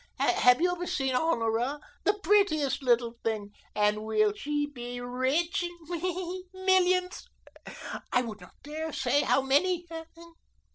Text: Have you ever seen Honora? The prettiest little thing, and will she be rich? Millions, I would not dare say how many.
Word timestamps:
Have 0.17 0.59
you 0.61 0.71
ever 0.71 0.87
seen 0.87 1.13
Honora? 1.13 1.79
The 2.05 2.15
prettiest 2.23 2.81
little 2.81 3.13
thing, 3.23 3.51
and 3.75 4.03
will 4.03 4.33
she 4.35 4.65
be 4.65 4.99
rich? 4.99 5.63
Millions, 6.55 7.27
I 8.11 8.23
would 8.23 8.41
not 8.41 8.55
dare 8.63 8.91
say 8.93 9.21
how 9.21 9.43
many. 9.43 9.85